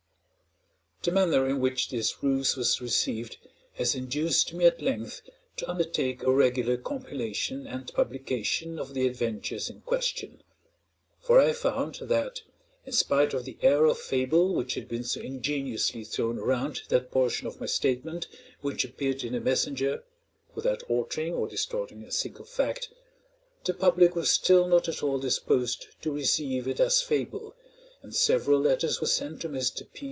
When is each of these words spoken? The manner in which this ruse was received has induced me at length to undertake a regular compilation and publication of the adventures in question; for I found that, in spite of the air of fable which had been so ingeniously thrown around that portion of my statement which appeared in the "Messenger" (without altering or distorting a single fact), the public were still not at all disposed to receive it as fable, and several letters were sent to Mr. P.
The 1.03 1.11
manner 1.11 1.47
in 1.49 1.59
which 1.59 1.89
this 1.89 2.21
ruse 2.21 2.55
was 2.55 2.79
received 2.79 3.37
has 3.73 3.95
induced 3.95 4.53
me 4.53 4.65
at 4.67 4.83
length 4.83 5.23
to 5.57 5.67
undertake 5.67 6.21
a 6.21 6.31
regular 6.31 6.77
compilation 6.77 7.65
and 7.65 7.91
publication 7.91 8.77
of 8.77 8.93
the 8.93 9.07
adventures 9.07 9.67
in 9.67 9.81
question; 9.81 10.43
for 11.19 11.39
I 11.39 11.53
found 11.53 11.95
that, 12.03 12.43
in 12.85 12.91
spite 12.93 13.33
of 13.33 13.45
the 13.45 13.57
air 13.63 13.85
of 13.85 13.97
fable 13.97 14.53
which 14.53 14.75
had 14.75 14.87
been 14.87 15.03
so 15.03 15.19
ingeniously 15.21 16.03
thrown 16.03 16.37
around 16.37 16.81
that 16.89 17.09
portion 17.09 17.47
of 17.47 17.59
my 17.59 17.65
statement 17.65 18.27
which 18.61 18.85
appeared 18.85 19.23
in 19.23 19.33
the 19.33 19.39
"Messenger" 19.39 20.03
(without 20.53 20.83
altering 20.83 21.33
or 21.33 21.47
distorting 21.47 22.03
a 22.03 22.11
single 22.11 22.45
fact), 22.45 22.89
the 23.65 23.73
public 23.73 24.15
were 24.15 24.23
still 24.23 24.67
not 24.67 24.87
at 24.87 25.01
all 25.01 25.17
disposed 25.17 25.87
to 26.03 26.11
receive 26.13 26.67
it 26.67 26.79
as 26.79 27.01
fable, 27.01 27.55
and 28.03 28.13
several 28.13 28.59
letters 28.59 29.01
were 29.01 29.07
sent 29.07 29.41
to 29.41 29.49
Mr. 29.49 29.91
P. 29.91 29.99